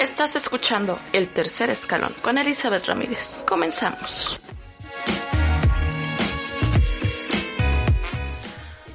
Estás 0.00 0.34
escuchando 0.34 0.98
El 1.12 1.28
Tercer 1.28 1.68
Escalón 1.68 2.14
con 2.22 2.38
Elizabeth 2.38 2.86
Ramírez. 2.86 3.44
Comenzamos. 3.46 4.40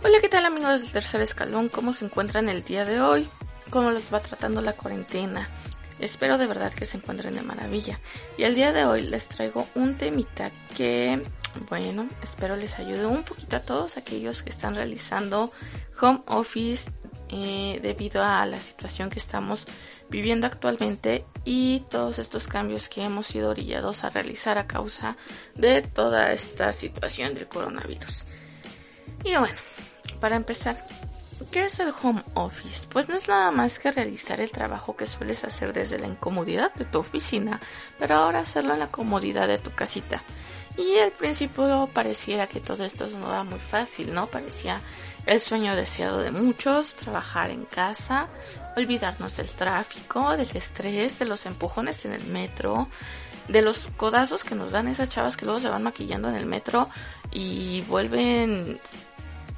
Hola, 0.03 0.17
¿qué 0.19 0.29
tal 0.29 0.47
amigos 0.47 0.81
del 0.81 0.91
Tercer 0.91 1.21
Escalón? 1.21 1.69
¿Cómo 1.69 1.93
se 1.93 2.05
encuentran 2.05 2.49
el 2.49 2.63
día 2.63 2.85
de 2.85 3.01
hoy? 3.01 3.29
¿Cómo 3.69 3.91
les 3.91 4.11
va 4.11 4.19
tratando 4.19 4.61
la 4.61 4.73
cuarentena? 4.73 5.47
Espero 5.99 6.39
de 6.39 6.47
verdad 6.47 6.73
que 6.73 6.87
se 6.87 6.97
encuentren 6.97 7.35
de 7.35 7.43
maravilla. 7.43 7.99
Y 8.35 8.43
el 8.43 8.55
día 8.55 8.73
de 8.73 8.85
hoy 8.85 9.03
les 9.03 9.27
traigo 9.27 9.67
un 9.75 9.97
temita 9.97 10.49
que, 10.75 11.21
bueno, 11.69 12.07
espero 12.23 12.55
les 12.55 12.79
ayude 12.79 13.05
un 13.05 13.21
poquito 13.21 13.57
a 13.57 13.61
todos 13.61 13.97
aquellos 13.97 14.41
que 14.41 14.49
están 14.49 14.73
realizando 14.73 15.51
home 16.01 16.21
office 16.25 16.89
eh, 17.29 17.79
debido 17.83 18.23
a 18.23 18.45
la 18.47 18.59
situación 18.59 19.11
que 19.11 19.19
estamos 19.19 19.67
viviendo 20.09 20.47
actualmente 20.47 21.25
y 21.43 21.81
todos 21.89 22.19
estos 22.19 22.47
cambios 22.47 22.89
que 22.89 23.03
hemos 23.03 23.27
sido 23.27 23.49
orillados 23.49 24.03
a 24.03 24.09
realizar 24.09 24.57
a 24.57 24.67
causa 24.67 25.17
de 25.55 25.81
toda 25.81 26.31
esta 26.31 26.71
situación 26.71 27.33
del 27.33 27.47
coronavirus. 27.47 28.23
Y 29.23 29.35
bueno, 29.35 29.55
para 30.19 30.35
empezar, 30.35 30.85
¿qué 31.51 31.65
es 31.65 31.79
el 31.79 31.93
home 32.01 32.23
office? 32.33 32.87
Pues 32.89 33.09
no 33.09 33.15
es 33.15 33.27
nada 33.27 33.51
más 33.51 33.79
que 33.79 33.91
realizar 33.91 34.39
el 34.39 34.51
trabajo 34.51 34.95
que 34.95 35.05
sueles 35.05 35.43
hacer 35.43 35.73
desde 35.73 35.99
la 35.99 36.07
incomodidad 36.07 36.73
de 36.75 36.85
tu 36.85 36.99
oficina, 36.99 37.59
pero 37.99 38.15
ahora 38.15 38.39
hacerlo 38.39 38.73
en 38.73 38.79
la 38.79 38.91
comodidad 38.91 39.47
de 39.47 39.57
tu 39.57 39.71
casita. 39.71 40.23
Y 40.77 40.99
al 40.99 41.11
principio 41.11 41.89
pareciera 41.93 42.47
que 42.47 42.59
todo 42.59 42.83
esto 42.83 43.07
no 43.07 43.29
va 43.29 43.43
muy 43.43 43.59
fácil, 43.59 44.13
¿no? 44.13 44.27
Parecía 44.27 44.81
el 45.25 45.39
sueño 45.39 45.75
deseado 45.75 46.19
de 46.19 46.31
muchos, 46.31 46.95
trabajar 46.95 47.49
en 47.49 47.65
casa, 47.65 48.27
olvidarnos 48.75 49.37
del 49.37 49.49
tráfico, 49.49 50.35
del 50.37 50.49
estrés, 50.55 51.19
de 51.19 51.25
los 51.25 51.45
empujones 51.45 52.05
en 52.05 52.13
el 52.13 52.25
metro, 52.25 52.89
de 53.47 53.61
los 53.61 53.87
codazos 53.97 54.43
que 54.43 54.55
nos 54.55 54.71
dan 54.71 54.87
esas 54.87 55.09
chavas 55.09 55.37
que 55.37 55.45
luego 55.45 55.59
se 55.59 55.69
van 55.69 55.83
maquillando 55.83 56.29
en 56.29 56.35
el 56.35 56.45
metro 56.45 56.89
y 57.31 57.81
vuelven 57.81 58.79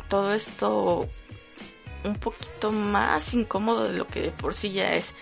todo 0.09 0.33
esto 0.33 1.07
un 2.03 2.15
poquito 2.15 2.71
más 2.71 3.33
incómodo 3.33 3.89
de 3.89 3.97
lo 3.97 4.07
que 4.07 4.21
de 4.21 4.31
por 4.31 4.53
sí 4.53 4.71
ya 4.71 4.93
es. 4.93 5.13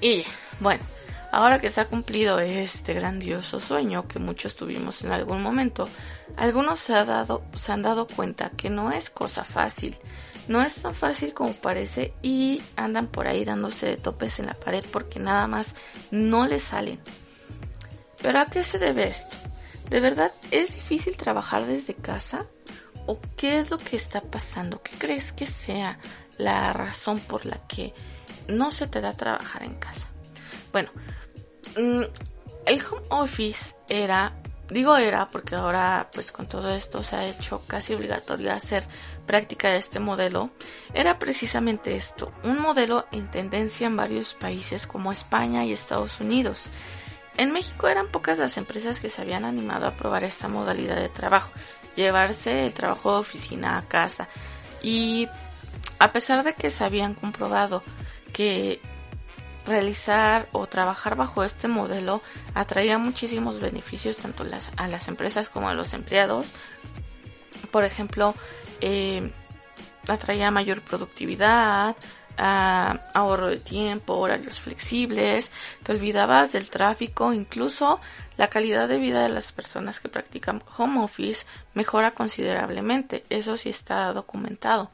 Y 0.00 0.24
bueno, 0.60 0.84
ahora 1.32 1.60
que 1.60 1.70
se 1.70 1.80
ha 1.80 1.88
cumplido 1.88 2.38
este 2.40 2.94
grandioso 2.94 3.60
sueño 3.60 4.06
que 4.08 4.18
muchos 4.18 4.56
tuvimos 4.56 5.02
en 5.04 5.12
algún 5.12 5.42
momento, 5.42 5.88
algunos 6.36 6.80
se, 6.80 6.94
ha 6.94 7.04
dado, 7.04 7.42
se 7.56 7.72
han 7.72 7.82
dado 7.82 8.06
cuenta 8.06 8.50
que 8.50 8.70
no 8.70 8.92
es 8.92 9.10
cosa 9.10 9.44
fácil. 9.44 9.96
No 10.48 10.60
es 10.60 10.82
tan 10.82 10.94
fácil 10.94 11.32
como 11.32 11.52
parece 11.54 12.12
y 12.22 12.62
andan 12.76 13.06
por 13.06 13.26
ahí 13.26 13.44
dándose 13.44 13.86
de 13.86 13.96
topes 13.96 14.38
en 14.38 14.46
la 14.46 14.54
pared 14.54 14.84
porque 14.92 15.18
nada 15.18 15.46
más 15.46 15.74
no 16.10 16.46
les 16.46 16.64
salen. 16.64 17.00
Pero 18.20 18.40
¿a 18.40 18.46
qué 18.46 18.62
se 18.64 18.78
debe 18.78 19.08
esto? 19.08 19.36
¿De 19.88 20.00
verdad 20.00 20.32
es 20.50 20.74
difícil 20.74 21.16
trabajar 21.16 21.66
desde 21.66 21.94
casa? 21.94 22.46
¿O 23.06 23.18
qué 23.36 23.58
es 23.58 23.70
lo 23.70 23.78
que 23.78 23.96
está 23.96 24.22
pasando? 24.22 24.82
¿Qué 24.82 24.96
crees 24.98 25.32
que 25.32 25.46
sea 25.46 25.98
la 26.38 26.72
razón 26.72 27.20
por 27.20 27.44
la 27.44 27.66
que 27.66 27.94
no 28.48 28.70
se 28.70 28.86
te 28.86 29.00
da 29.00 29.12
trabajar 29.12 29.62
en 29.62 29.74
casa? 29.74 30.08
Bueno, 30.72 30.90
mm, 31.76 32.02
el 32.66 32.82
home 32.84 33.06
office 33.10 33.74
era 33.88 34.34
Digo 34.70 34.96
era 34.96 35.26
porque 35.26 35.56
ahora 35.56 36.08
pues 36.12 36.32
con 36.32 36.46
todo 36.46 36.70
esto 36.70 37.02
se 37.02 37.16
ha 37.16 37.26
hecho 37.26 37.62
casi 37.66 37.92
obligatorio 37.92 38.52
hacer 38.52 38.84
práctica 39.26 39.70
de 39.70 39.76
este 39.78 40.00
modelo. 40.00 40.50
Era 40.94 41.18
precisamente 41.18 41.96
esto, 41.96 42.32
un 42.44 42.60
modelo 42.60 43.06
en 43.12 43.30
tendencia 43.30 43.86
en 43.86 43.96
varios 43.96 44.34
países 44.34 44.86
como 44.86 45.12
España 45.12 45.64
y 45.64 45.72
Estados 45.72 46.20
Unidos. 46.20 46.70
En 47.36 47.52
México 47.52 47.88
eran 47.88 48.08
pocas 48.08 48.38
las 48.38 48.56
empresas 48.56 49.00
que 49.00 49.10
se 49.10 49.20
habían 49.20 49.44
animado 49.44 49.86
a 49.86 49.96
probar 49.96 50.24
esta 50.24 50.48
modalidad 50.48 50.96
de 50.96 51.08
trabajo, 51.08 51.50
llevarse 51.96 52.66
el 52.66 52.74
trabajo 52.74 53.12
de 53.12 53.20
oficina 53.20 53.76
a 53.76 53.82
casa. 53.82 54.28
Y 54.82 55.28
a 55.98 56.12
pesar 56.12 56.44
de 56.44 56.54
que 56.54 56.70
se 56.70 56.84
habían 56.84 57.14
comprobado 57.14 57.82
que 58.32 58.80
realizar 59.66 60.48
o 60.52 60.66
trabajar 60.66 61.16
bajo 61.16 61.44
este 61.44 61.68
modelo 61.68 62.22
atraía 62.54 62.98
muchísimos 62.98 63.60
beneficios 63.60 64.16
tanto 64.16 64.44
a 64.76 64.88
las 64.88 65.08
empresas 65.08 65.48
como 65.48 65.68
a 65.68 65.74
los 65.74 65.94
empleados. 65.94 66.52
Por 67.70 67.84
ejemplo, 67.84 68.34
eh, 68.80 69.30
atraía 70.06 70.50
mayor 70.50 70.82
productividad, 70.82 71.96
ahorro 72.36 73.46
de 73.48 73.58
tiempo, 73.58 74.14
horarios 74.14 74.60
flexibles, 74.60 75.50
te 75.82 75.92
olvidabas 75.92 76.52
del 76.52 76.68
tráfico, 76.70 77.32
incluso 77.32 78.00
la 78.36 78.48
calidad 78.48 78.88
de 78.88 78.98
vida 78.98 79.22
de 79.22 79.28
las 79.28 79.52
personas 79.52 80.00
que 80.00 80.08
practican 80.08 80.62
home 80.76 81.00
office 81.00 81.46
mejora 81.74 82.10
considerablemente, 82.12 83.24
eso 83.30 83.56
sí 83.56 83.68
está 83.68 84.12
documentado. 84.12 84.90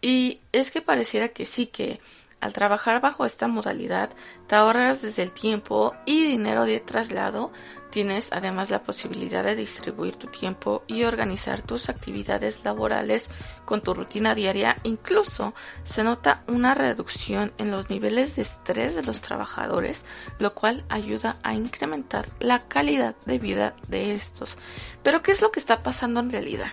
Y 0.00 0.40
es 0.52 0.70
que 0.70 0.80
pareciera 0.80 1.28
que 1.28 1.46
sí 1.46 1.66
que 1.66 2.00
al 2.42 2.52
trabajar 2.52 3.00
bajo 3.00 3.24
esta 3.24 3.46
modalidad, 3.46 4.10
te 4.48 4.56
ahorras 4.56 5.00
desde 5.00 5.22
el 5.22 5.32
tiempo 5.32 5.94
y 6.04 6.24
dinero 6.26 6.64
de 6.64 6.80
traslado. 6.80 7.52
Tienes 7.90 8.32
además 8.32 8.68
la 8.68 8.82
posibilidad 8.82 9.44
de 9.44 9.54
distribuir 9.54 10.16
tu 10.16 10.26
tiempo 10.26 10.82
y 10.88 11.04
organizar 11.04 11.62
tus 11.62 11.88
actividades 11.88 12.64
laborales 12.64 13.28
con 13.64 13.80
tu 13.80 13.94
rutina 13.94 14.34
diaria. 14.34 14.76
Incluso 14.82 15.54
se 15.84 16.02
nota 16.02 16.42
una 16.48 16.74
reducción 16.74 17.52
en 17.58 17.70
los 17.70 17.90
niveles 17.90 18.34
de 18.34 18.42
estrés 18.42 18.96
de 18.96 19.04
los 19.04 19.20
trabajadores, 19.20 20.04
lo 20.40 20.52
cual 20.52 20.84
ayuda 20.88 21.36
a 21.44 21.54
incrementar 21.54 22.26
la 22.40 22.58
calidad 22.58 23.14
de 23.24 23.38
vida 23.38 23.76
de 23.88 24.14
estos. 24.14 24.58
Pero 25.04 25.22
¿qué 25.22 25.30
es 25.30 25.40
lo 25.40 25.52
que 25.52 25.60
está 25.60 25.84
pasando 25.84 26.18
en 26.18 26.30
realidad? 26.30 26.72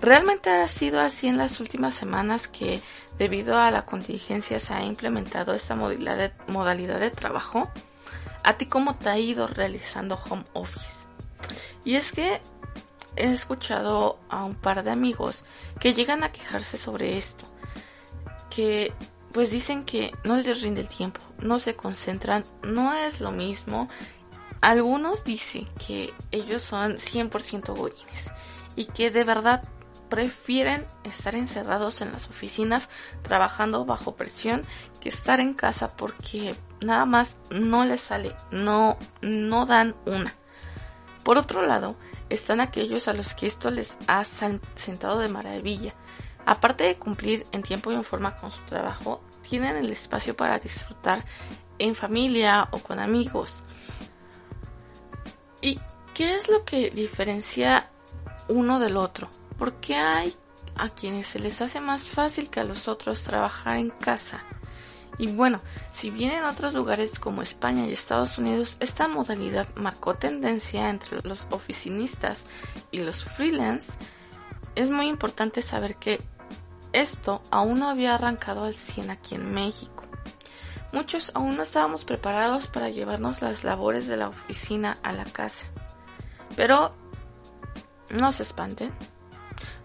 Realmente 0.00 0.50
ha 0.50 0.68
sido 0.68 1.00
así 1.00 1.26
en 1.26 1.36
las 1.36 1.58
últimas 1.60 1.94
semanas 1.94 2.46
que 2.46 2.82
debido 3.18 3.58
a 3.58 3.70
la 3.70 3.84
contingencia 3.84 4.60
se 4.60 4.72
ha 4.72 4.84
implementado 4.84 5.54
esta 5.54 5.74
modalidad 5.74 7.00
de, 7.00 7.10
trabajo. 7.10 7.68
¿A 8.44 8.56
ti 8.56 8.66
cómo 8.66 8.96
te 8.96 9.08
ha 9.08 9.18
ido 9.18 9.48
realizando 9.48 10.16
home 10.28 10.44
office? 10.52 11.08
Y 11.84 11.96
es 11.96 12.12
que 12.12 12.40
he 13.16 13.32
escuchado 13.32 14.20
a 14.28 14.44
un 14.44 14.54
par 14.54 14.84
de 14.84 14.90
amigos 14.90 15.44
que 15.80 15.94
llegan 15.94 16.22
a 16.22 16.30
quejarse 16.30 16.76
sobre 16.76 17.18
esto. 17.18 17.44
Que 18.50 18.92
pues 19.32 19.50
dicen 19.50 19.84
que 19.84 20.12
no 20.24 20.36
les 20.36 20.62
rinde 20.62 20.80
el 20.80 20.88
tiempo, 20.88 21.20
no 21.38 21.58
se 21.58 21.74
concentran, 21.74 22.44
no 22.62 22.94
es 22.94 23.20
lo 23.20 23.32
mismo. 23.32 23.88
Algunos 24.60 25.24
dicen 25.24 25.66
que 25.84 26.14
ellos 26.30 26.62
son 26.62 26.96
100% 26.96 27.76
godines 27.76 28.30
y 28.76 28.86
que 28.86 29.10
de 29.10 29.24
verdad 29.24 29.62
prefieren 30.08 30.86
estar 31.04 31.34
encerrados 31.34 32.00
en 32.00 32.12
las 32.12 32.28
oficinas 32.28 32.88
trabajando 33.22 33.84
bajo 33.84 34.16
presión 34.16 34.62
que 35.00 35.08
estar 35.08 35.40
en 35.40 35.54
casa 35.54 35.96
porque 35.96 36.54
nada 36.80 37.04
más 37.04 37.36
no 37.50 37.84
les 37.84 38.00
sale, 38.00 38.34
no, 38.50 38.96
no 39.20 39.66
dan 39.66 39.94
una. 40.06 40.34
Por 41.24 41.36
otro 41.36 41.62
lado, 41.62 41.96
están 42.30 42.60
aquellos 42.60 43.08
a 43.08 43.12
los 43.12 43.34
que 43.34 43.46
esto 43.46 43.70
les 43.70 43.98
ha 44.06 44.24
sentado 44.24 45.18
de 45.18 45.28
maravilla. 45.28 45.94
Aparte 46.46 46.84
de 46.84 46.96
cumplir 46.96 47.44
en 47.52 47.62
tiempo 47.62 47.92
y 47.92 47.94
en 47.94 48.04
forma 48.04 48.36
con 48.36 48.50
su 48.50 48.62
trabajo, 48.62 49.20
tienen 49.42 49.76
el 49.76 49.92
espacio 49.92 50.34
para 50.34 50.58
disfrutar 50.58 51.22
en 51.78 51.94
familia 51.94 52.68
o 52.70 52.78
con 52.78 52.98
amigos. 52.98 53.62
¿Y 55.60 55.78
qué 56.14 56.36
es 56.36 56.48
lo 56.48 56.64
que 56.64 56.90
diferencia 56.90 57.90
uno 58.48 58.80
del 58.80 58.96
otro? 58.96 59.28
Porque 59.58 59.96
hay 59.96 60.34
a 60.76 60.88
quienes 60.88 61.26
se 61.26 61.38
les 61.38 61.60
hace 61.60 61.80
más 61.80 62.08
fácil 62.08 62.50
que 62.50 62.60
a 62.60 62.64
los 62.64 62.88
otros 62.88 63.22
trabajar 63.22 63.76
en 63.76 63.90
casa. 63.90 64.44
Y 65.18 65.26
bueno, 65.32 65.60
si 65.92 66.10
bien 66.10 66.30
en 66.30 66.44
otros 66.44 66.74
lugares 66.74 67.18
como 67.18 67.42
España 67.42 67.86
y 67.86 67.92
Estados 67.92 68.38
Unidos 68.38 68.76
esta 68.78 69.08
modalidad 69.08 69.66
marcó 69.74 70.14
tendencia 70.14 70.88
entre 70.88 71.20
los 71.22 71.48
oficinistas 71.50 72.44
y 72.92 73.00
los 73.00 73.24
freelance, 73.24 73.92
es 74.76 74.90
muy 74.90 75.08
importante 75.08 75.60
saber 75.60 75.96
que 75.96 76.20
esto 76.92 77.42
aún 77.50 77.80
no 77.80 77.88
había 77.88 78.14
arrancado 78.14 78.64
al 78.64 78.74
100 78.74 79.10
aquí 79.10 79.34
en 79.34 79.52
México. 79.52 80.04
Muchos 80.92 81.32
aún 81.34 81.56
no 81.56 81.62
estábamos 81.62 82.04
preparados 82.04 82.68
para 82.68 82.88
llevarnos 82.88 83.42
las 83.42 83.64
labores 83.64 84.06
de 84.06 84.16
la 84.16 84.28
oficina 84.28 84.96
a 85.02 85.12
la 85.12 85.24
casa. 85.24 85.66
Pero 86.56 86.94
no 88.18 88.32
se 88.32 88.44
espanten. 88.44 88.92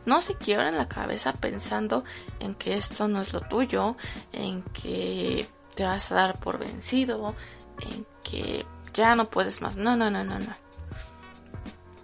No 0.06 0.22
se 0.22 0.36
quiebren 0.36 0.78
la 0.78 0.88
cabeza 0.88 1.34
pensando 1.34 2.04
en 2.40 2.56
que 2.56 2.78
esto 2.78 3.08
no 3.08 3.22
es 3.22 3.34
lo 3.34 3.42
tuyo, 3.42 3.96
en 4.32 4.64
que 4.64 5.48
te 5.76 5.84
vas 5.84 6.12
a 6.12 6.16
dar 6.16 6.40
por 6.40 6.60
vencido, 6.60 7.36
en 7.80 8.06
que 8.24 8.66
ya 8.94 9.16
no 9.16 9.30
puedes 9.30 9.62
más. 9.62 9.78
No, 9.78 9.96
no, 9.96 10.10
no, 10.10 10.24
no, 10.24 10.40
no. 10.40 10.56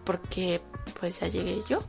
Porque 0.05 0.61
pues 0.99 1.19
ya 1.19 1.27
llegué 1.27 1.61
yo. 1.67 1.79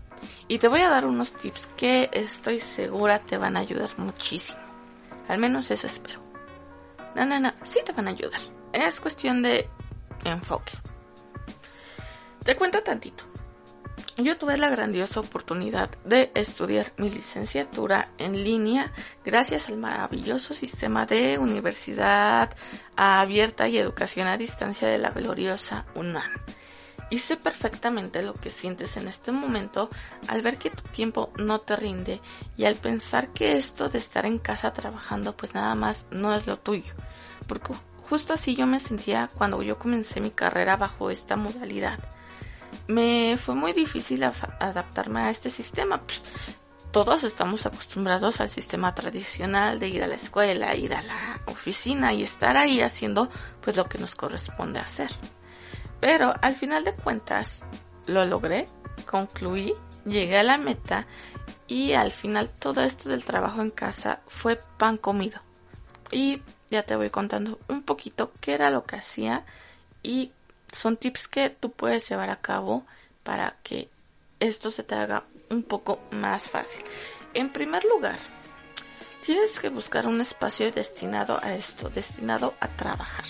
Y 0.49 0.59
te 0.59 0.69
voy 0.69 0.81
a 0.81 0.91
dar 0.91 1.07
unos 1.07 1.33
tips 1.33 1.69
que 1.77 2.11
estoy 2.13 2.61
segura 2.61 3.21
te 3.21 3.39
van 3.39 3.57
a 3.57 3.61
ayudar 3.61 3.91
muchísimo. 3.97 4.59
Al 5.29 5.39
menos 5.39 5.71
eso 5.71 5.87
espero. 5.87 6.21
No, 7.15 7.25
no, 7.25 7.41
no, 7.41 7.53
sí 7.65 7.81
te 7.85 7.93
van 7.93 8.09
a 8.09 8.11
ayudar. 8.11 8.41
Es 8.73 9.01
cuestión 9.01 9.43
de 9.43 9.69
enfoque. 10.25 10.73
Te 12.45 12.57
cuento 12.57 12.83
tantito. 12.83 13.25
Yo 14.17 14.37
tuve 14.37 14.59
la 14.59 14.69
grandiosa 14.69 15.21
oportunidad 15.21 15.91
de 16.05 16.31
estudiar 16.35 16.93
mi 16.97 17.09
licenciatura 17.11 18.09
en 18.19 18.43
línea 18.43 18.93
gracias 19.25 19.69
al 19.69 19.77
maravilloso 19.77 20.53
sistema 20.53 21.07
de 21.07 21.39
universidad 21.39 22.55
abierta 22.97 23.69
y 23.69 23.79
educación 23.79 24.27
a 24.27 24.37
distancia 24.37 24.89
de 24.89 24.99
la 24.99 25.11
gloriosa 25.11 25.87
UNAM. 25.95 26.31
Y 27.09 27.19
sé 27.19 27.37
perfectamente 27.37 28.23
lo 28.23 28.35
que 28.35 28.51
sientes 28.51 28.97
en 28.97 29.09
este 29.09 29.33
momento 29.33 29.89
al 30.29 30.43
ver 30.43 30.59
que 30.59 30.71
tu 30.71 30.83
tiempo 30.83 31.33
no 31.37 31.61
te 31.61 31.77
rinde 31.77 32.21
y 32.57 32.65
al 32.65 32.77
pensar 32.77 33.33
que 33.33 33.57
esto 33.57 33.89
de 33.89 33.99
estar 33.99 34.27
en 34.27 34.39
casa 34.39 34.73
trabajando 34.73 35.37
pues 35.37 35.55
nada 35.55 35.75
más 35.75 36.07
no 36.11 36.35
es 36.35 36.47
lo 36.47 36.59
tuyo. 36.59 36.95
Porque 37.49 37.75
justo 38.03 38.33
así 38.35 38.55
yo 38.55 38.67
me 38.67 38.81
sentía 38.81 39.29
cuando 39.37 39.63
yo 39.63 39.79
comencé 39.79 40.21
mi 40.21 40.31
carrera 40.31 40.77
bajo 40.77 41.11
esta 41.11 41.37
modalidad. 41.37 41.99
Me 42.91 43.37
fue 43.37 43.55
muy 43.55 43.73
difícil 43.73 44.25
adaptarme 44.25 45.21
a 45.21 45.31
este 45.31 45.49
sistema. 45.49 46.01
Todos 46.91 47.23
estamos 47.23 47.65
acostumbrados 47.65 48.41
al 48.41 48.49
sistema 48.49 48.97
tradicional 48.97 49.79
de 49.79 49.87
ir 49.87 50.03
a 50.03 50.09
la 50.09 50.17
escuela, 50.17 50.75
ir 50.75 50.93
a 50.95 51.03
la 51.03 51.41
oficina 51.47 52.13
y 52.13 52.25
estar 52.25 52.57
ahí 52.57 52.81
haciendo 52.81 53.29
pues 53.61 53.77
lo 53.77 53.85
que 53.85 53.99
nos 53.99 54.17
corresponde 54.17 54.81
hacer. 54.81 55.09
Pero 56.01 56.35
al 56.43 56.57
final 56.57 56.83
de 56.83 56.95
cuentas 56.95 57.61
lo 58.09 58.25
logré, 58.25 58.67
concluí, 59.07 59.73
llegué 60.05 60.39
a 60.39 60.43
la 60.43 60.59
meta 60.59 61.07
y 61.69 61.93
al 61.93 62.11
final 62.11 62.51
todo 62.51 62.83
esto 62.83 63.09
del 63.09 63.25
trabajo 63.25 63.63
en 63.63 63.71
casa 63.71 64.19
fue 64.27 64.59
pan 64.79 64.97
comido. 64.97 65.41
Y 66.11 66.43
ya 66.73 66.83
te 66.83 66.97
voy 66.97 67.11
contando 67.11 67.61
un 67.69 67.85
poquito 67.85 68.33
qué 68.41 68.55
era 68.55 68.73
lo 68.73 68.83
que 68.83 68.97
hacía 68.97 69.45
y 70.03 70.33
son 70.73 70.97
tips 70.97 71.29
que 71.29 71.51
tú 71.51 71.73
puedes 71.73 72.09
llevar 72.09 72.31
a 72.31 72.41
cabo 72.41 72.85
para 73.23 73.57
que 73.63 73.89
esto 74.39 74.71
se 74.71 74.83
te 74.83 74.95
haga 74.95 75.25
un 75.51 75.63
poco 75.63 76.01
más 76.11 76.49
fácil. 76.49 76.83
En 77.35 77.51
primer 77.51 77.85
lugar, 77.85 78.19
tienes 79.25 79.59
que 79.61 79.69
buscar 79.69 80.07
un 80.07 80.21
espacio 80.21 80.71
destinado 80.73 81.39
a 81.43 81.55
esto, 81.55 81.91
destinado 81.91 82.55
a 82.61 82.69
trabajar. 82.69 83.25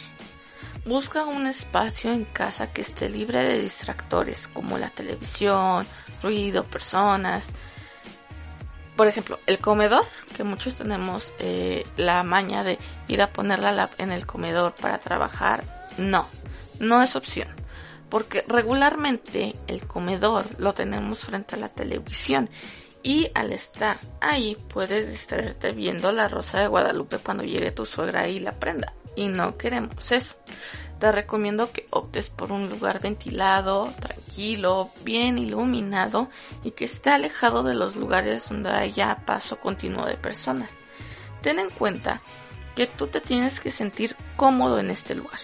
Busca 0.85 1.25
un 1.25 1.47
espacio 1.47 2.13
en 2.13 2.25
casa 2.25 2.71
que 2.71 2.81
esté 2.81 3.11
libre 3.11 3.45
de 3.45 3.61
distractores 3.61 4.49
como 4.49 4.79
la 4.79 4.89
televisión, 4.89 5.87
ruido, 6.23 6.65
personas. 6.65 7.49
Por 8.97 9.07
ejemplo, 9.07 9.39
el 9.47 9.59
comedor, 9.59 10.07
que 10.37 10.45
muchos 10.45 10.77
tenemos 10.77 11.33
eh, 11.39 11.87
la 11.97 12.23
maña 12.23 12.65
de 12.65 12.79
ir 13.09 13.21
a 13.21 13.33
ponerla 13.33 13.91
en 13.99 14.13
el 14.13 14.27
comedor 14.27 14.75
para 14.75 14.99
trabajar. 14.99 15.65
No, 15.99 16.27
no 16.81 17.01
es 17.03 17.15
opción. 17.15 17.49
Porque 18.09 18.43
regularmente 18.49 19.55
el 19.69 19.87
comedor 19.87 20.45
lo 20.59 20.75
tenemos 20.75 21.21
frente 21.21 21.55
a 21.55 21.59
la 21.59 21.69
televisión 21.69 22.51
y 23.03 23.31
al 23.35 23.53
estar 23.53 23.99
ahí 24.21 24.57
puedes 24.69 25.09
distraerte 25.09 25.71
viendo 25.71 26.11
la 26.13 26.29
rosa 26.29 26.61
de 26.61 26.67
Guadalupe 26.67 27.19
cuando 27.19 27.45
llegue 27.45 27.71
tu 27.71 27.87
suegra 27.87 28.29
y 28.29 28.41
la 28.41 28.53
prenda. 28.53 28.95
Y 29.15 29.29
no 29.29 29.57
queremos 29.57 30.11
eso. 30.11 30.37
Te 30.99 31.11
recomiendo 31.13 31.73
que 31.73 31.87
optes 31.91 32.29
por 32.29 32.53
un 32.53 32.69
lugar 32.69 33.01
ventilado, 33.01 33.91
tranquilo, 34.01 34.91
bien 35.03 35.39
iluminado 35.39 36.29
y 36.63 36.73
que 36.73 36.85
esté 36.85 37.11
alejado 37.11 37.63
de 37.63 37.75
los 37.75 37.97
lugares 37.97 38.47
donde 38.49 38.71
haya 38.71 39.23
paso 39.25 39.59
continuo 39.59 40.05
de 40.05 40.19
personas. 40.19 40.73
Ten 41.41 41.59
en 41.59 41.71
cuenta 41.71 42.21
que 42.77 42.87
tú 42.87 43.07
te 43.07 43.23
tienes 43.23 43.61
que 43.61 43.71
sentir 43.71 44.15
cómodo 44.37 44.79
en 44.79 44.91
este 44.91 45.15
lugar. 45.15 45.41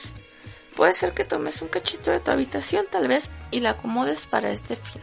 Puede 0.76 0.94
ser 0.94 1.14
que 1.14 1.24
tomes 1.24 1.62
un 1.62 1.68
cachito 1.68 2.10
de 2.10 2.20
tu 2.20 2.30
habitación 2.30 2.86
tal 2.90 3.08
vez 3.08 3.30
y 3.50 3.60
la 3.60 3.70
acomodes 3.70 4.26
para 4.26 4.50
este 4.50 4.76
fin. 4.76 5.02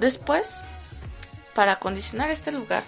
Después 0.00 0.50
para 1.54 1.72
acondicionar 1.72 2.30
este 2.30 2.52
lugar, 2.52 2.84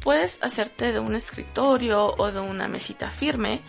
puedes 0.00 0.42
hacerte 0.42 0.92
de 0.92 0.98
un 0.98 1.14
escritorio 1.14 2.14
o 2.16 2.32
de 2.32 2.40
una 2.40 2.66
mesita 2.66 3.10
firme. 3.10 3.60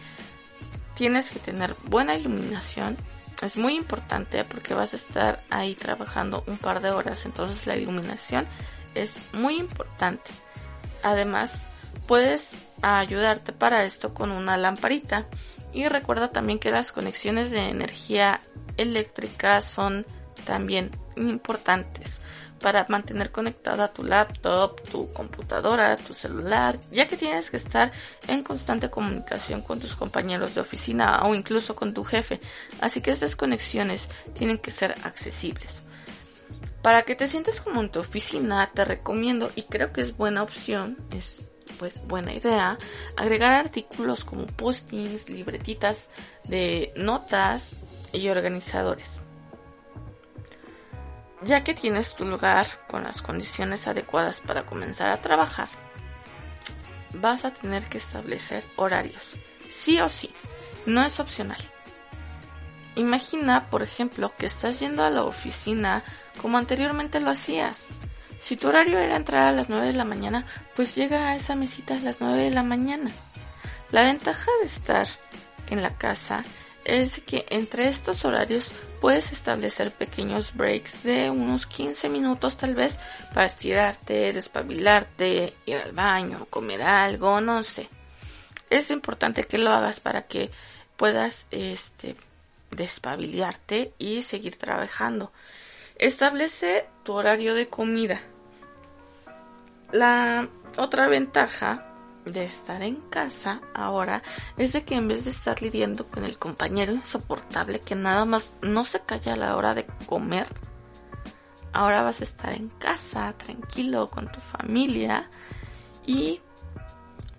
Tienes 0.95 1.31
que 1.31 1.39
tener 1.39 1.75
buena 1.83 2.15
iluminación. 2.15 2.97
Es 3.41 3.55
muy 3.55 3.75
importante 3.75 4.43
porque 4.45 4.73
vas 4.73 4.93
a 4.93 4.95
estar 4.95 5.43
ahí 5.49 5.75
trabajando 5.75 6.43
un 6.47 6.57
par 6.57 6.81
de 6.81 6.89
horas, 6.89 7.25
entonces 7.25 7.67
la 7.67 7.75
iluminación 7.75 8.47
es 8.95 9.13
muy 9.31 9.57
importante. 9.57 10.31
Además, 11.03 11.51
puedes 12.07 12.51
ayudarte 12.81 13.53
para 13.53 13.83
esto 13.83 14.13
con 14.13 14.31
una 14.31 14.57
lamparita. 14.57 15.27
Y 15.73 15.87
recuerda 15.87 16.31
también 16.31 16.59
que 16.59 16.71
las 16.71 16.91
conexiones 16.91 17.51
de 17.51 17.69
energía 17.69 18.39
eléctrica 18.77 19.61
son 19.61 20.05
también 20.45 20.91
importantes 21.15 22.19
para 22.59 22.85
mantener 22.89 23.31
conectada 23.31 23.93
tu 23.93 24.03
laptop, 24.03 24.81
tu 24.89 25.11
computadora, 25.11 25.95
tu 25.95 26.13
celular, 26.13 26.77
ya 26.91 27.07
que 27.07 27.17
tienes 27.17 27.49
que 27.49 27.57
estar 27.57 27.91
en 28.27 28.43
constante 28.43 28.89
comunicación 28.89 29.61
con 29.61 29.79
tus 29.79 29.95
compañeros 29.95 30.55
de 30.55 30.61
oficina 30.61 31.21
o 31.25 31.35
incluso 31.35 31.75
con 31.75 31.93
tu 31.93 32.03
jefe. 32.03 32.39
Así 32.81 33.01
que 33.01 33.11
estas 33.11 33.35
conexiones 33.35 34.09
tienen 34.33 34.57
que 34.57 34.71
ser 34.71 34.95
accesibles. 35.03 35.83
Para 36.81 37.03
que 37.03 37.15
te 37.15 37.27
sientas 37.27 37.61
como 37.61 37.81
en 37.81 37.89
tu 37.89 37.99
oficina, 37.99 38.69
te 38.73 38.85
recomiendo 38.85 39.51
y 39.55 39.63
creo 39.63 39.91
que 39.91 40.01
es 40.01 40.15
buena 40.15 40.43
opción, 40.43 40.97
es 41.11 41.35
pues 41.79 41.93
buena 42.07 42.33
idea, 42.33 42.77
agregar 43.15 43.51
artículos 43.51 44.23
como 44.23 44.45
postings, 44.45 45.29
libretitas 45.29 46.09
de 46.45 46.93
notas 46.95 47.69
y 48.13 48.27
organizadores. 48.29 49.19
Ya 51.43 51.63
que 51.63 51.73
tienes 51.73 52.15
tu 52.15 52.25
lugar 52.25 52.65
con 52.87 53.03
las 53.03 53.21
condiciones 53.21 53.87
adecuadas 53.87 54.39
para 54.39 54.65
comenzar 54.65 55.09
a 55.09 55.21
trabajar, 55.21 55.69
vas 57.13 57.45
a 57.45 57.53
tener 57.53 57.85
que 57.85 57.99
establecer 57.99 58.63
horarios. 58.75 59.35
Sí 59.69 59.99
o 59.99 60.09
sí, 60.09 60.31
no 60.85 61.03
es 61.03 61.19
opcional. 61.19 61.59
Imagina, 62.95 63.69
por 63.69 63.83
ejemplo, 63.83 64.33
que 64.37 64.47
estás 64.47 64.79
yendo 64.79 65.03
a 65.03 65.11
la 65.11 65.23
oficina 65.23 66.03
como 66.41 66.57
anteriormente 66.57 67.19
lo 67.19 67.29
hacías. 67.29 67.87
Si 68.47 68.55
tu 68.55 68.69
horario 68.69 68.97
era 68.97 69.17
entrar 69.17 69.43
a 69.43 69.51
las 69.51 69.67
9 69.67 69.87
de 69.87 69.91
la 69.91 70.05
mañana, 70.05 70.45
pues 70.73 70.95
llega 70.95 71.27
a 71.27 71.35
esa 71.35 71.53
mesita 71.53 71.95
a 71.97 71.99
las 71.99 72.21
9 72.21 72.43
de 72.43 72.51
la 72.51 72.63
mañana. 72.63 73.11
La 73.91 74.03
ventaja 74.03 74.49
de 74.61 74.67
estar 74.67 75.05
en 75.69 75.81
la 75.81 75.97
casa 75.97 76.45
es 76.85 77.19
que 77.25 77.45
entre 77.49 77.89
estos 77.89 78.23
horarios 78.23 78.71
puedes 79.01 79.33
establecer 79.33 79.91
pequeños 79.91 80.55
breaks 80.55 81.03
de 81.03 81.29
unos 81.29 81.67
15 81.67 82.07
minutos 82.07 82.55
tal 82.55 82.73
vez 82.73 82.97
para 83.33 83.47
estirarte, 83.47 84.31
despabilarte, 84.31 85.53
ir 85.65 85.75
al 85.75 85.91
baño, 85.91 86.47
comer 86.49 86.83
algo, 86.83 87.41
no 87.41 87.65
sé. 87.65 87.89
Es 88.69 88.91
importante 88.91 89.43
que 89.43 89.57
lo 89.57 89.71
hagas 89.71 89.99
para 89.99 90.21
que 90.21 90.51
puedas 90.95 91.47
este 91.51 92.15
despabilarte 92.71 93.91
y 93.99 94.21
seguir 94.21 94.55
trabajando. 94.55 95.33
Establece 95.97 96.85
tu 97.03 97.11
horario 97.11 97.53
de 97.53 97.67
comida. 97.67 98.21
La 99.91 100.49
otra 100.77 101.07
ventaja 101.07 101.85
de 102.25 102.43
estar 102.43 102.81
en 102.81 102.97
casa 103.09 103.61
ahora 103.73 104.21
es 104.57 104.73
de 104.73 104.83
que 104.83 104.95
en 104.95 105.07
vez 105.07 105.23
de 105.23 105.31
estar 105.31 105.61
lidiando 105.61 106.07
con 106.07 106.25
el 106.25 106.37
compañero 106.37 106.91
insoportable 106.91 107.79
que 107.79 107.95
nada 107.95 108.25
más 108.25 108.53
no 108.61 108.83
se 108.83 108.99
calla 108.99 109.33
a 109.33 109.37
la 109.37 109.55
hora 109.55 109.73
de 109.73 109.85
comer, 110.05 110.47
ahora 111.71 112.03
vas 112.03 112.19
a 112.19 112.25
estar 112.25 112.53
en 112.53 112.67
casa 112.67 113.33
tranquilo 113.37 114.07
con 114.07 114.29
tu 114.29 114.39
familia 114.41 115.29
y 116.05 116.41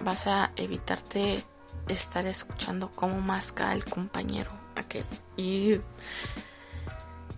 vas 0.00 0.26
a 0.26 0.52
evitarte 0.56 1.44
estar 1.86 2.26
escuchando 2.26 2.90
cómo 2.94 3.20
masca 3.20 3.72
el 3.72 3.84
compañero 3.84 4.50
aquel. 4.74 5.04
Y 5.36 5.80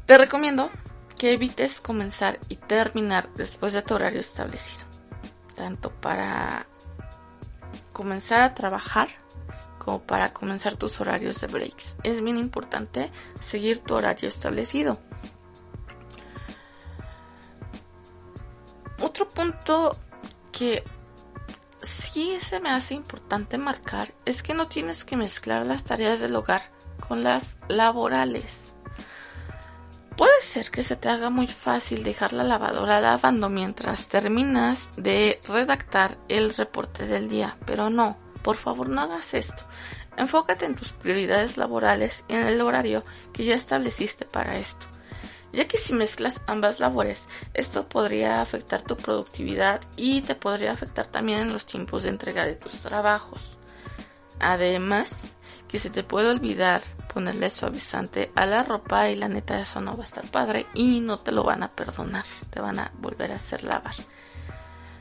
te 0.07 0.19
recomiendo 0.19 0.71
que 1.19 1.33
evites 1.33 1.81
comenzar 1.81 2.39
y 2.49 2.57
terminar 2.57 3.29
después 3.35 3.73
de 3.73 3.83
tu 3.83 3.95
horario 3.95 4.21
establecido 4.21 4.90
tanto 5.61 5.91
para 5.91 6.67
comenzar 7.93 8.41
a 8.41 8.55
trabajar 8.55 9.09
como 9.79 10.01
para 10.01 10.33
comenzar 10.33 10.77
tus 10.77 10.99
horarios 11.03 11.39
de 11.39 11.49
breaks. 11.49 11.97
Es 12.03 12.23
bien 12.23 12.39
importante 12.39 13.11
seguir 13.43 13.81
tu 13.81 13.95
horario 13.95 14.31
establecido. 14.31 14.99
Otro 19.03 19.29
punto 19.29 19.99
que 20.51 20.83
sí 21.83 22.39
se 22.41 22.59
me 22.59 22.71
hace 22.71 22.95
importante 22.95 23.59
marcar 23.59 24.15
es 24.25 24.43
que 24.43 24.55
no 24.55 24.67
tienes 24.67 25.05
que 25.05 25.19
mezclar 25.19 25.67
las 25.67 25.85
tareas 25.85 26.21
del 26.21 26.37
hogar 26.37 26.63
con 27.07 27.23
las 27.23 27.59
laborales. 27.69 28.70
Ser 30.51 30.73
que 30.73 30.83
se 30.83 30.97
te 30.97 31.09
haga 31.09 31.31
muy 31.31 31.47
fácil 31.47 32.03
dejar 32.03 32.33
la 32.33 32.43
lavadora 32.43 33.01
lavando 33.01 33.49
mientras 33.49 34.09
terminas 34.09 34.91
de 34.97 35.41
redactar 35.47 36.19
el 36.29 36.53
reporte 36.53 37.07
del 37.07 37.29
día, 37.29 37.57
pero 37.67 37.89
no, 37.89 38.19
por 38.43 38.57
favor 38.57 38.89
no 38.89 39.03
hagas 39.03 39.33
esto. 39.35 39.63
Enfócate 40.17 40.65
en 40.65 40.75
tus 40.75 40.89
prioridades 40.91 41.57
laborales 41.57 42.25
y 42.27 42.35
en 42.35 42.49
el 42.49 42.61
horario 42.63 43.05
que 43.33 43.45
ya 43.45 43.55
estableciste 43.55 44.25
para 44.25 44.59
esto 44.59 44.89
ya 45.53 45.69
que 45.69 45.79
si 45.79 45.93
mezclas 45.93 46.41
ambas 46.49 46.81
labores, 46.81 47.29
esto 47.55 47.89
podría 47.89 48.41
afectar 48.41 48.83
tu 48.83 48.97
productividad 48.97 49.81
y 49.97 50.23
te 50.23 50.35
podría 50.35 50.73
afectar 50.73 51.07
también 51.07 51.41
en 51.41 51.53
los 51.53 51.67
tiempos 51.67 52.03
de 52.03 52.09
entrega 52.09 52.45
de 52.45 52.55
tus 52.55 52.73
trabajos. 52.81 53.57
Además, 54.41 55.13
que 55.71 55.79
se 55.79 55.89
te 55.89 56.03
puede 56.03 56.29
olvidar 56.29 56.83
ponerle 57.15 57.49
suavizante 57.49 58.33
a 58.35 58.45
la 58.45 58.65
ropa 58.65 59.09
y 59.09 59.15
la 59.15 59.29
neta 59.29 59.61
eso 59.61 59.81
no 59.81 59.97
va 59.97 60.03
a 60.03 60.07
estar 60.07 60.29
padre 60.29 60.67
y 60.75 60.99
no 60.99 61.19
te 61.19 61.31
lo 61.31 61.45
van 61.45 61.63
a 61.63 61.71
perdonar, 61.71 62.25
te 62.51 62.61
van 62.61 62.81
a 62.81 62.91
volver 62.99 63.31
a 63.31 63.37
hacer 63.37 63.63
lavar. 63.63 63.95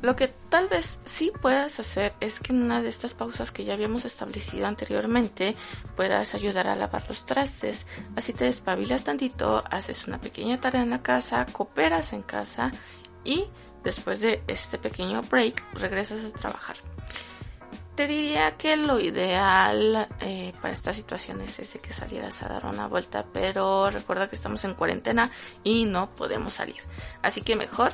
Lo 0.02 0.16
que 0.16 0.28
tal 0.28 0.70
vez 0.70 1.00
sí 1.06 1.32
puedas 1.42 1.80
hacer 1.80 2.14
es 2.22 2.40
que 2.40 2.54
en 2.54 2.62
una 2.62 2.82
de 2.82 2.88
estas 2.88 3.14
pausas 3.14 3.52
que 3.52 3.66
ya 3.66 3.74
habíamos 3.74 4.06
establecido 4.06 4.68
anteriormente 4.68 5.56
puedas 5.96 6.36
ayudar 6.36 6.68
a 6.68 6.76
lavar 6.76 7.04
los 7.10 7.26
trastes. 7.26 7.86
Así 8.16 8.32
te 8.32 8.46
despabilas 8.46 9.04
tantito, 9.04 9.64
haces 9.70 10.08
una 10.08 10.22
pequeña 10.22 10.62
tarea 10.62 10.84
en 10.84 10.92
la 10.92 11.02
casa, 11.02 11.46
cooperas 11.52 12.14
en 12.14 12.22
casa 12.22 12.72
y 13.26 13.46
después 13.84 14.22
de 14.22 14.42
este 14.48 14.78
pequeño 14.78 15.22
break 15.24 15.66
regresas 15.74 16.24
a 16.24 16.32
trabajar. 16.32 16.78
Te 18.00 18.08
diría 18.08 18.56
que 18.56 18.78
lo 18.78 18.98
ideal 18.98 20.08
eh, 20.22 20.54
para 20.62 20.74
estas 20.74 20.96
situaciones 20.96 21.60
es 21.60 21.78
que 21.82 21.92
salieras 21.92 22.42
a 22.42 22.48
dar 22.48 22.66
una 22.66 22.88
vuelta, 22.88 23.26
pero 23.34 23.90
recuerda 23.90 24.30
que 24.30 24.38
estamos 24.38 24.64
en 24.64 24.74
cuarentena 24.74 25.32
y 25.66 25.84
no 25.84 26.10
podemos 26.16 26.54
salir. 26.54 26.78
Así 27.22 27.42
que 27.42 27.58
mejor 27.58 27.92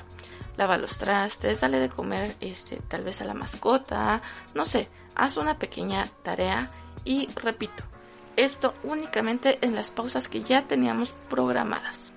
lava 0.58 0.78
los 0.78 1.00
trastes, 1.00 1.62
dale 1.62 1.80
de 1.80 1.90
comer 1.90 2.36
este 2.40 2.76
tal 2.88 3.04
vez 3.04 3.20
a 3.22 3.26
la 3.26 3.34
mascota, 3.34 4.22
no 4.54 4.66
sé, 4.66 4.90
haz 5.16 5.38
una 5.38 5.58
pequeña 5.58 6.08
tarea 6.22 6.70
y 7.04 7.28
repito, 7.34 7.84
esto 8.36 8.76
únicamente 8.84 9.58
en 9.64 9.74
las 9.74 9.90
pausas 9.90 10.28
que 10.28 10.44
ya 10.44 10.68
teníamos 10.68 11.16
programadas. 11.32 12.14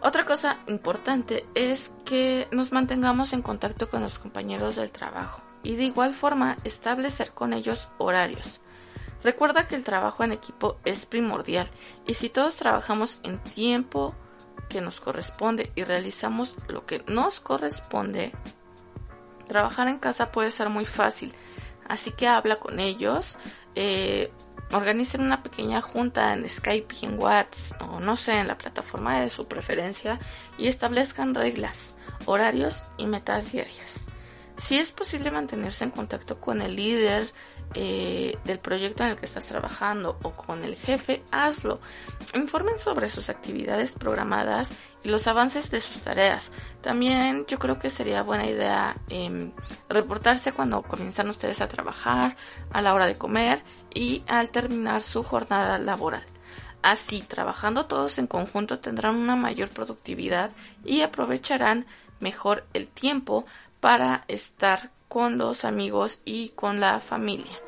Otra 0.00 0.24
cosa 0.24 0.58
importante 0.68 1.46
es 1.56 1.90
que 2.04 2.46
nos 2.52 2.70
mantengamos 2.70 3.32
en 3.32 3.42
contacto 3.42 3.90
con 3.90 4.02
los 4.02 4.20
compañeros 4.20 4.76
del 4.76 4.92
trabajo 4.92 5.42
y 5.62 5.76
de 5.76 5.84
igual 5.84 6.14
forma 6.14 6.56
establecer 6.64 7.32
con 7.32 7.52
ellos 7.52 7.88
horarios. 7.98 8.60
Recuerda 9.22 9.68
que 9.68 9.76
el 9.76 9.84
trabajo 9.84 10.24
en 10.24 10.32
equipo 10.32 10.78
es 10.84 11.06
primordial 11.06 11.68
y 12.06 12.14
si 12.14 12.28
todos 12.28 12.56
trabajamos 12.56 13.20
en 13.22 13.38
tiempo 13.38 14.14
que 14.68 14.80
nos 14.80 15.00
corresponde 15.00 15.70
y 15.76 15.84
realizamos 15.84 16.54
lo 16.68 16.86
que 16.86 17.04
nos 17.06 17.40
corresponde, 17.40 18.32
trabajar 19.46 19.88
en 19.88 19.98
casa 19.98 20.32
puede 20.32 20.50
ser 20.50 20.70
muy 20.70 20.86
fácil. 20.86 21.32
Así 21.86 22.10
que 22.10 22.26
habla 22.26 22.56
con 22.56 22.80
ellos, 22.80 23.36
eh, 23.74 24.32
organicen 24.72 25.20
una 25.20 25.42
pequeña 25.42 25.82
junta 25.82 26.32
en 26.32 26.48
Skype 26.48 26.94
en 27.02 27.18
WhatsApp 27.18 27.82
o 27.82 28.00
no 28.00 28.16
sé, 28.16 28.38
en 28.38 28.48
la 28.48 28.58
plataforma 28.58 29.20
de 29.20 29.30
su 29.30 29.46
preferencia 29.46 30.18
y 30.58 30.66
establezcan 30.66 31.34
reglas, 31.34 31.94
horarios 32.24 32.82
y 32.96 33.06
metas 33.06 33.52
diarias. 33.52 34.06
Si 34.58 34.78
es 34.78 34.92
posible 34.92 35.30
mantenerse 35.30 35.84
en 35.84 35.90
contacto 35.90 36.40
con 36.40 36.60
el 36.60 36.76
líder 36.76 37.32
eh, 37.74 38.36
del 38.44 38.58
proyecto 38.58 39.02
en 39.02 39.10
el 39.10 39.16
que 39.16 39.24
estás 39.24 39.46
trabajando 39.46 40.18
o 40.22 40.30
con 40.30 40.62
el 40.62 40.76
jefe, 40.76 41.22
hazlo. 41.30 41.80
Informen 42.34 42.78
sobre 42.78 43.08
sus 43.08 43.30
actividades 43.30 43.92
programadas 43.92 44.70
y 45.02 45.08
los 45.08 45.26
avances 45.26 45.70
de 45.70 45.80
sus 45.80 46.00
tareas. 46.00 46.52
También 46.82 47.46
yo 47.46 47.58
creo 47.58 47.78
que 47.78 47.88
sería 47.88 48.22
buena 48.22 48.46
idea 48.46 48.96
em, 49.08 49.52
reportarse 49.88 50.52
cuando 50.52 50.82
comienzan 50.82 51.30
ustedes 51.30 51.60
a 51.62 51.68
trabajar, 51.68 52.36
a 52.72 52.82
la 52.82 52.92
hora 52.92 53.06
de 53.06 53.16
comer 53.16 53.62
y 53.94 54.22
al 54.28 54.50
terminar 54.50 55.00
su 55.00 55.22
jornada 55.22 55.78
laboral. 55.78 56.24
Así, 56.82 57.22
trabajando 57.22 57.86
todos 57.86 58.18
en 58.18 58.26
conjunto 58.26 58.80
tendrán 58.80 59.14
una 59.16 59.36
mayor 59.36 59.70
productividad 59.70 60.50
y 60.84 61.02
aprovecharán 61.02 61.86
mejor 62.22 62.64
el 62.72 62.88
tiempo 62.88 63.44
para 63.82 64.24
estar 64.28 64.90
con 65.08 65.38
los 65.38 65.64
amigos 65.64 66.20
y 66.24 66.50
con 66.50 66.78
la 66.78 67.00
familia. 67.00 67.58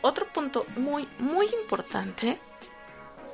Otro 0.00 0.26
punto 0.32 0.64
muy, 0.78 1.06
muy 1.18 1.46
importante 1.60 2.40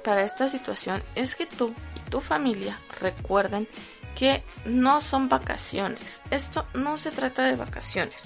para 0.02 0.24
esta 0.24 0.48
situación 0.48 1.04
es 1.14 1.36
que 1.36 1.46
tú 1.46 1.72
y 1.94 2.10
tu 2.10 2.20
familia 2.20 2.80
recuerden 3.00 3.68
que 4.16 4.42
no 4.64 5.00
son 5.02 5.28
vacaciones. 5.28 6.20
Esto 6.32 6.66
no 6.74 6.98
se 6.98 7.12
trata 7.12 7.44
de 7.44 7.54
vacaciones. 7.54 8.24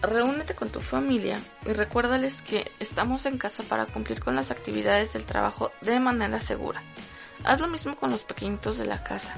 Reúnete 0.00 0.56
con 0.56 0.70
tu 0.70 0.80
familia 0.80 1.38
y 1.64 1.72
recuérdales 1.72 2.42
que 2.42 2.72
estamos 2.80 3.26
en 3.26 3.38
casa 3.38 3.62
para 3.62 3.86
cumplir 3.86 4.18
con 4.18 4.34
las 4.34 4.50
actividades 4.50 5.12
del 5.12 5.24
trabajo 5.24 5.70
de 5.82 6.00
manera 6.00 6.40
segura. 6.40 6.82
Haz 7.44 7.60
lo 7.60 7.68
mismo 7.68 7.94
con 7.94 8.10
los 8.10 8.22
pequeñitos 8.22 8.76
de 8.78 8.86
la 8.86 9.04
casa. 9.04 9.36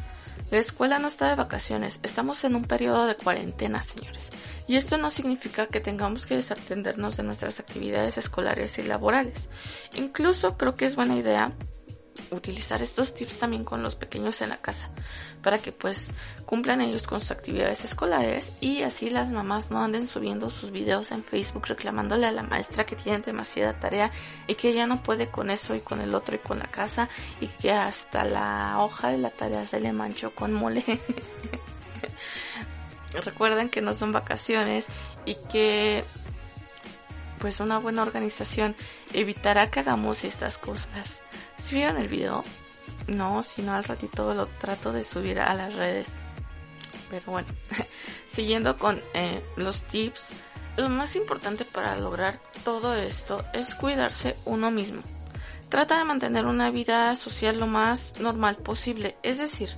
La 0.50 0.58
escuela 0.58 0.98
no 0.98 1.08
está 1.08 1.28
de 1.28 1.34
vacaciones, 1.34 2.00
estamos 2.02 2.44
en 2.44 2.54
un 2.54 2.64
periodo 2.64 3.06
de 3.06 3.16
cuarentena, 3.16 3.82
señores. 3.82 4.30
Y 4.66 4.76
esto 4.76 4.98
no 4.98 5.10
significa 5.10 5.66
que 5.66 5.80
tengamos 5.80 6.26
que 6.26 6.36
desatendernos 6.36 7.16
de 7.16 7.22
nuestras 7.22 7.60
actividades 7.60 8.16
escolares 8.16 8.78
y 8.78 8.82
laborales. 8.82 9.48
Incluso 9.94 10.56
creo 10.56 10.74
que 10.74 10.86
es 10.86 10.96
buena 10.96 11.16
idea 11.16 11.52
utilizar 12.30 12.82
estos 12.82 13.14
tips 13.14 13.38
también 13.38 13.64
con 13.64 13.82
los 13.82 13.94
pequeños 13.94 14.40
en 14.42 14.50
la 14.50 14.58
casa 14.58 14.90
para 15.42 15.58
que 15.58 15.72
pues 15.72 16.08
cumplan 16.46 16.80
ellos 16.80 17.06
con 17.06 17.20
sus 17.20 17.30
actividades 17.30 17.84
escolares 17.84 18.52
y 18.60 18.82
así 18.82 19.10
las 19.10 19.30
mamás 19.30 19.70
no 19.70 19.82
anden 19.82 20.08
subiendo 20.08 20.50
sus 20.50 20.70
videos 20.70 21.12
en 21.12 21.22
Facebook 21.22 21.66
reclamándole 21.66 22.26
a 22.26 22.32
la 22.32 22.42
maestra 22.42 22.86
que 22.86 22.96
tienen 22.96 23.22
demasiada 23.22 23.78
tarea 23.78 24.10
y 24.46 24.54
que 24.54 24.70
ella 24.70 24.86
no 24.86 25.02
puede 25.02 25.28
con 25.28 25.50
eso 25.50 25.74
y 25.74 25.80
con 25.80 26.00
el 26.00 26.14
otro 26.14 26.36
y 26.36 26.38
con 26.38 26.58
la 26.58 26.66
casa 26.66 27.08
y 27.40 27.46
que 27.46 27.72
hasta 27.72 28.24
la 28.24 28.76
hoja 28.78 29.08
de 29.08 29.18
la 29.18 29.30
tarea 29.30 29.66
se 29.66 29.80
le 29.80 29.92
manchó 29.92 30.34
con 30.34 30.52
mole. 30.52 30.84
Recuerden 33.24 33.68
que 33.68 33.80
no 33.80 33.94
son 33.94 34.12
vacaciones 34.12 34.86
y 35.24 35.36
que 35.50 36.04
pues 37.38 37.60
una 37.60 37.78
buena 37.78 38.02
organización 38.02 38.74
evitará 39.12 39.70
que 39.70 39.80
hagamos 39.80 40.24
estas 40.24 40.56
cosas. 40.56 41.20
¿Si 41.58 41.74
vieron 41.74 41.96
el 41.96 42.08
video? 42.08 42.42
No, 43.06 43.42
si 43.42 43.62
no 43.62 43.74
al 43.74 43.84
ratito 43.84 44.34
lo 44.34 44.46
trato 44.46 44.92
de 44.92 45.04
subir 45.04 45.38
a 45.40 45.54
las 45.54 45.74
redes. 45.74 46.08
Pero 47.10 47.32
bueno, 47.32 47.48
siguiendo 48.28 48.78
con 48.78 49.00
eh, 49.14 49.42
los 49.56 49.82
tips, 49.82 50.30
lo 50.76 50.88
más 50.88 51.16
importante 51.16 51.64
para 51.64 51.96
lograr 51.96 52.40
todo 52.64 52.94
esto 52.94 53.44
es 53.52 53.74
cuidarse 53.74 54.36
uno 54.44 54.70
mismo. 54.70 55.02
Trata 55.68 55.98
de 55.98 56.04
mantener 56.04 56.46
una 56.46 56.70
vida 56.70 57.16
social 57.16 57.58
lo 57.58 57.66
más 57.66 58.12
normal 58.20 58.56
posible, 58.56 59.16
es 59.22 59.38
decir, 59.38 59.70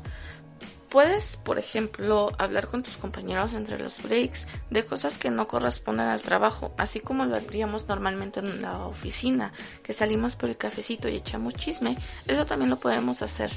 Puedes, 0.91 1.37
por 1.37 1.59
ejemplo, 1.59 2.31
hablar 2.39 2.69
con 2.69 2.83
tus 2.83 2.97
compañeros 2.97 3.55
entre 3.55 3.79
los 3.79 4.03
breaks 4.03 4.47
de 4.71 4.85
cosas 4.85 5.19
que 5.19 5.31
no 5.31 5.49
corresponden 5.49 6.07
al 6.07 6.23
trabajo, 6.23 6.73
así 6.79 7.01
como 7.01 7.25
lo 7.25 7.37
haríamos 7.37 7.89
normalmente 7.89 8.41
en 8.41 8.63
la 8.63 8.87
oficina, 8.87 9.53
que 9.83 9.93
salimos 9.93 10.37
por 10.37 10.49
el 10.49 10.57
cafecito 10.57 11.09
y 11.09 11.17
echamos 11.17 11.55
chisme. 11.55 11.97
Eso 12.27 12.47
también 12.47 12.71
lo 12.71 12.79
podemos 12.79 13.23
hacer 13.23 13.51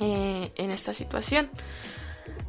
eh, 0.00 0.52
en 0.54 0.70
esta 0.70 0.94
situación. 0.94 1.50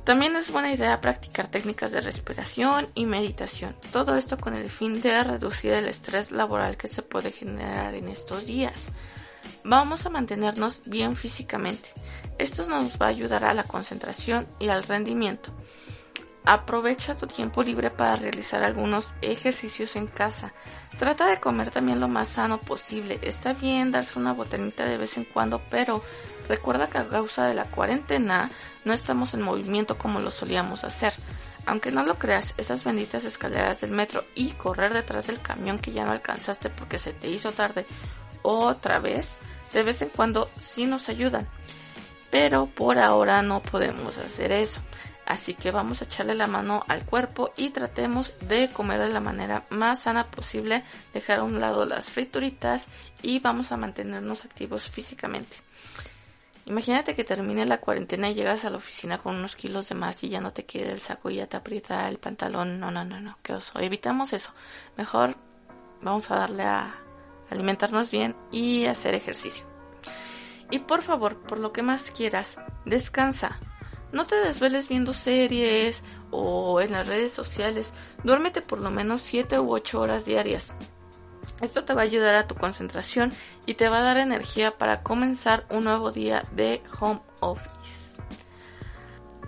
También 0.03 0.35
es 0.35 0.51
buena 0.51 0.73
idea 0.73 1.01
practicar 1.01 1.49
técnicas 1.49 1.91
de 1.91 2.01
respiración 2.01 2.87
y 2.95 3.05
meditación. 3.05 3.75
Todo 3.91 4.15
esto 4.15 4.37
con 4.37 4.55
el 4.55 4.69
fin 4.69 5.01
de 5.01 5.23
reducir 5.23 5.71
el 5.73 5.87
estrés 5.87 6.31
laboral 6.31 6.77
que 6.77 6.87
se 6.87 7.01
puede 7.01 7.31
generar 7.31 7.93
en 7.95 8.07
estos 8.07 8.45
días. 8.45 8.89
Vamos 9.63 10.05
a 10.05 10.09
mantenernos 10.09 10.81
bien 10.85 11.15
físicamente. 11.15 11.89
Esto 12.37 12.67
nos 12.67 12.93
va 12.93 13.07
a 13.07 13.09
ayudar 13.09 13.43
a 13.43 13.53
la 13.53 13.63
concentración 13.63 14.47
y 14.59 14.69
al 14.69 14.83
rendimiento. 14.83 15.51
Aprovecha 16.45 17.17
tu 17.17 17.27
tiempo 17.27 17.61
libre 17.61 17.91
para 17.91 18.15
realizar 18.15 18.63
algunos 18.63 19.13
ejercicios 19.21 19.95
en 19.97 20.07
casa. 20.07 20.53
Trata 20.97 21.27
de 21.27 21.39
comer 21.39 21.69
también 21.69 21.99
lo 21.99 22.07
más 22.07 22.29
sano 22.29 22.59
posible. 22.61 23.19
Está 23.21 23.53
bien 23.53 23.91
darse 23.91 24.17
una 24.17 24.33
botanita 24.33 24.85
de 24.85 24.97
vez 24.97 25.17
en 25.17 25.25
cuando, 25.25 25.61
pero 25.69 26.01
recuerda 26.47 26.89
que 26.89 26.97
a 26.97 27.07
causa 27.07 27.45
de 27.45 27.53
la 27.53 27.65
cuarentena 27.65 28.49
no 28.85 28.93
estamos 28.93 29.33
en 29.33 29.41
movimiento 29.41 29.97
como 29.97 30.21
lo 30.21 30.31
solíamos 30.31 30.85
hacer. 30.85 31.13
Aunque 31.65 31.91
no 31.91 32.03
lo 32.03 32.15
creas, 32.15 32.55
esas 32.57 32.83
benditas 32.83 33.25
escaleras 33.25 33.81
del 33.81 33.91
metro 33.91 34.23
y 34.33 34.51
correr 34.51 34.93
detrás 34.93 35.27
del 35.27 35.41
camión 35.41 35.77
que 35.77 35.91
ya 35.91 36.05
no 36.05 36.11
alcanzaste 36.11 36.69
porque 36.69 36.97
se 36.97 37.13
te 37.13 37.29
hizo 37.29 37.51
tarde 37.51 37.85
otra 38.41 38.99
vez, 38.99 39.29
de 39.73 39.83
vez 39.83 40.01
en 40.01 40.09
cuando 40.09 40.49
sí 40.57 40.85
nos 40.85 41.09
ayudan. 41.09 41.47
Pero 42.31 42.67
por 42.67 42.99
ahora 42.99 43.41
no 43.41 43.61
podemos 43.61 44.17
hacer 44.17 44.51
eso. 44.51 44.81
Así 45.29 45.53
que 45.53 45.69
vamos 45.69 46.01
a 46.01 46.05
echarle 46.05 46.33
la 46.33 46.47
mano 46.47 46.83
al 46.87 47.05
cuerpo 47.05 47.51
y 47.55 47.69
tratemos 47.69 48.33
de 48.41 48.67
comer 48.69 48.99
de 48.99 49.09
la 49.09 49.19
manera 49.19 49.63
más 49.69 49.99
sana 49.99 50.25
posible, 50.25 50.83
dejar 51.13 51.39
a 51.39 51.43
un 51.43 51.59
lado 51.59 51.85
las 51.85 52.09
frituritas 52.09 52.87
y 53.21 53.37
vamos 53.37 53.71
a 53.71 53.77
mantenernos 53.77 54.43
activos 54.43 54.89
físicamente. 54.89 55.57
Imagínate 56.65 57.13
que 57.13 57.23
termine 57.23 57.67
la 57.67 57.79
cuarentena 57.79 58.29
y 58.29 58.33
llegas 58.33 58.65
a 58.65 58.71
la 58.71 58.77
oficina 58.77 59.19
con 59.19 59.35
unos 59.35 59.55
kilos 59.55 59.87
de 59.89 59.95
más 59.95 60.23
y 60.23 60.29
ya 60.29 60.41
no 60.41 60.51
te 60.51 60.65
queda 60.65 60.91
el 60.91 60.99
saco 60.99 61.29
y 61.29 61.35
ya 61.35 61.47
te 61.47 61.57
aprieta 61.57 62.07
el 62.07 62.17
pantalón. 62.17 62.79
No, 62.79 62.89
no, 62.89 63.05
no, 63.05 63.19
no, 63.19 63.37
qué 63.43 63.53
oso. 63.53 63.79
Evitamos 63.79 64.33
eso. 64.33 64.51
Mejor 64.97 65.35
vamos 66.01 66.29
a 66.31 66.35
darle 66.37 66.63
a 66.63 66.95
alimentarnos 67.49 68.11
bien 68.11 68.35
y 68.51 68.85
hacer 68.85 69.13
ejercicio. 69.13 69.65
Y 70.71 70.79
por 70.79 71.01
favor, 71.01 71.37
por 71.37 71.59
lo 71.59 71.71
que 71.73 71.81
más 71.81 72.11
quieras, 72.11 72.57
descansa. 72.85 73.59
No 74.11 74.25
te 74.25 74.35
desveles 74.35 74.87
viendo 74.87 75.13
series 75.13 76.03
o 76.31 76.81
en 76.81 76.91
las 76.91 77.07
redes 77.07 77.31
sociales. 77.31 77.93
Duérmete 78.23 78.61
por 78.61 78.79
lo 78.79 78.91
menos 78.91 79.21
7 79.21 79.59
u 79.59 79.71
8 79.71 80.01
horas 80.01 80.25
diarias. 80.25 80.73
Esto 81.61 81.83
te 81.83 81.93
va 81.93 82.01
a 82.01 82.05
ayudar 82.05 82.35
a 82.35 82.47
tu 82.47 82.55
concentración 82.55 83.33
y 83.65 83.73
te 83.73 83.89
va 83.89 83.99
a 83.99 84.03
dar 84.03 84.17
energía 84.17 84.77
para 84.77 85.03
comenzar 85.03 85.65
un 85.69 85.83
nuevo 85.83 86.11
día 86.11 86.43
de 86.53 86.81
home 86.99 87.21
office. 87.41 88.21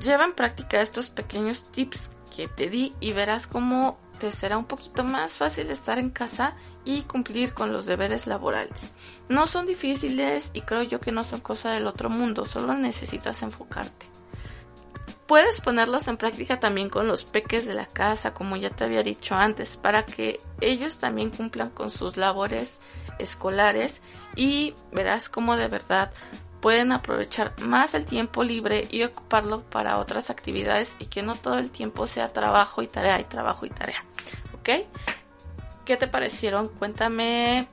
Lleva 0.03 0.25
en 0.25 0.33
práctica 0.33 0.81
estos 0.81 1.09
pequeños 1.09 1.63
tips 1.71 2.09
que 2.35 2.47
te 2.47 2.69
di 2.69 2.93
y 2.99 3.13
verás 3.13 3.47
cómo 3.47 3.97
te 4.21 4.31
será 4.31 4.59
un 4.59 4.65
poquito 4.65 5.03
más 5.03 5.39
fácil 5.39 5.71
estar 5.71 5.97
en 5.97 6.11
casa 6.11 6.55
y 6.85 7.01
cumplir 7.01 7.55
con 7.55 7.73
los 7.73 7.87
deberes 7.87 8.27
laborales. 8.27 8.93
No 9.29 9.47
son 9.47 9.65
difíciles 9.65 10.51
y 10.53 10.61
creo 10.61 10.83
yo 10.83 10.99
que 10.99 11.11
no 11.11 11.23
son 11.23 11.39
cosa 11.39 11.71
del 11.71 11.87
otro 11.87 12.07
mundo, 12.07 12.45
solo 12.45 12.75
necesitas 12.75 13.41
enfocarte. 13.41 14.05
Puedes 15.25 15.59
ponerlos 15.59 16.07
en 16.07 16.17
práctica 16.17 16.59
también 16.59 16.89
con 16.89 17.07
los 17.07 17.23
peques 17.23 17.65
de 17.65 17.73
la 17.73 17.87
casa, 17.87 18.31
como 18.35 18.57
ya 18.57 18.69
te 18.69 18.83
había 18.83 19.01
dicho 19.01 19.33
antes, 19.33 19.75
para 19.75 20.05
que 20.05 20.39
ellos 20.59 20.97
también 20.97 21.31
cumplan 21.31 21.71
con 21.71 21.89
sus 21.89 22.15
labores 22.15 22.79
escolares 23.17 24.01
y 24.35 24.75
verás 24.91 25.29
cómo 25.29 25.57
de 25.57 25.67
verdad 25.67 26.11
pueden 26.61 26.91
aprovechar 26.91 27.59
más 27.59 27.95
el 27.95 28.05
tiempo 28.05 28.43
libre 28.43 28.87
y 28.89 29.03
ocuparlo 29.03 29.63
para 29.63 29.97
otras 29.97 30.29
actividades 30.29 30.95
y 30.99 31.05
que 31.05 31.23
no 31.23 31.35
todo 31.35 31.57
el 31.57 31.71
tiempo 31.71 32.07
sea 32.07 32.31
trabajo 32.31 32.81
y 32.81 32.87
tarea 32.87 33.19
y 33.19 33.23
trabajo 33.23 33.65
y 33.65 33.69
tarea. 33.69 34.05
¿Ok? 34.53 34.85
¿Qué 35.85 35.97
te 35.97 36.07
parecieron? 36.07 36.69
Cuéntame 36.69 37.67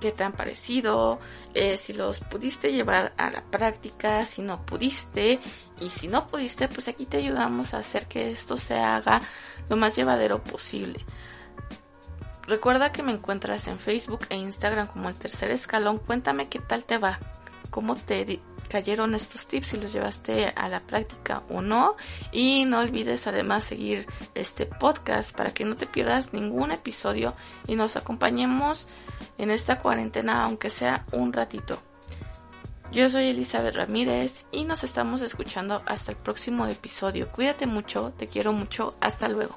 qué 0.00 0.12
te 0.12 0.24
han 0.24 0.32
parecido, 0.32 1.18
eh, 1.54 1.78
si 1.78 1.92
los 1.92 2.20
pudiste 2.20 2.72
llevar 2.72 3.14
a 3.16 3.30
la 3.30 3.42
práctica, 3.42 4.26
si 4.26 4.42
no 4.42 4.64
pudiste 4.66 5.38
y 5.80 5.88
si 5.88 6.08
no 6.08 6.28
pudiste, 6.28 6.68
pues 6.68 6.88
aquí 6.88 7.06
te 7.06 7.18
ayudamos 7.18 7.74
a 7.74 7.78
hacer 7.78 8.06
que 8.06 8.30
esto 8.30 8.56
se 8.56 8.78
haga 8.78 9.22
lo 9.68 9.76
más 9.76 9.96
llevadero 9.96 10.42
posible. 10.42 11.04
Recuerda 12.46 12.92
que 12.92 13.02
me 13.02 13.12
encuentras 13.12 13.66
en 13.68 13.78
Facebook 13.78 14.26
e 14.28 14.36
Instagram 14.36 14.88
como 14.88 15.08
el 15.08 15.14
tercer 15.14 15.50
escalón. 15.50 15.98
Cuéntame 15.98 16.48
qué 16.48 16.58
tal 16.58 16.84
te 16.84 16.98
va, 16.98 17.18
cómo 17.74 17.96
te 17.96 18.38
cayeron 18.68 19.16
estos 19.16 19.48
tips, 19.48 19.70
si 19.70 19.76
los 19.78 19.92
llevaste 19.92 20.52
a 20.54 20.68
la 20.68 20.78
práctica 20.78 21.42
o 21.50 21.60
no. 21.60 21.96
Y 22.30 22.66
no 22.66 22.78
olvides 22.78 23.26
además 23.26 23.64
seguir 23.64 24.06
este 24.36 24.66
podcast 24.66 25.36
para 25.36 25.52
que 25.52 25.64
no 25.64 25.74
te 25.74 25.88
pierdas 25.88 26.32
ningún 26.32 26.70
episodio 26.70 27.32
y 27.66 27.74
nos 27.74 27.96
acompañemos 27.96 28.86
en 29.38 29.50
esta 29.50 29.80
cuarentena, 29.80 30.44
aunque 30.44 30.70
sea 30.70 31.04
un 31.10 31.32
ratito. 31.32 31.80
Yo 32.92 33.10
soy 33.10 33.30
Elizabeth 33.30 33.74
Ramírez 33.74 34.46
y 34.52 34.66
nos 34.66 34.84
estamos 34.84 35.20
escuchando 35.20 35.82
hasta 35.84 36.12
el 36.12 36.16
próximo 36.16 36.68
episodio. 36.68 37.28
Cuídate 37.32 37.66
mucho, 37.66 38.12
te 38.16 38.28
quiero 38.28 38.52
mucho, 38.52 38.96
hasta 39.00 39.26
luego. 39.26 39.56